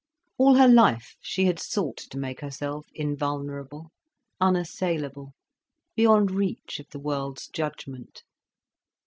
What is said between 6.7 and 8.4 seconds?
of the world's judgment.